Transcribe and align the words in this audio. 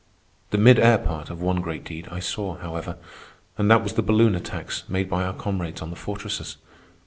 The 0.49 0.57
mid 0.57 0.79
air 0.79 0.97
part 0.97 1.29
of 1.29 1.43
one 1.43 1.61
great 1.61 1.83
deed 1.83 2.07
I 2.09 2.19
saw, 2.21 2.55
however, 2.55 2.97
and 3.55 3.69
that 3.69 3.83
was 3.83 3.93
the 3.93 4.01
balloon 4.01 4.33
attacks 4.33 4.83
made 4.89 5.07
by 5.07 5.23
our 5.23 5.33
comrades 5.35 5.79
on 5.79 5.91
the 5.91 5.95
fortresses. 5.95 6.57